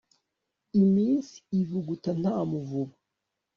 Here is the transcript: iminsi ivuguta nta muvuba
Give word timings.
iminsi 0.81 1.35
ivuguta 1.59 2.09
nta 2.19 2.35
muvuba 2.49 2.93